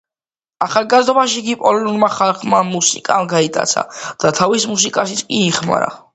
ახალგაზრდობაში 0.67 1.35
იგი 1.41 1.53
პოლონურმა 1.65 2.09
ხალხურმა 2.13 2.63
მუსიკამ 2.71 3.29
გაიტაცა 3.35 3.85
და 4.27 4.35
თავის 4.41 4.69
მუსიკაშიც 4.75 5.25
კი 5.31 5.45
იხმარა. 5.53 5.97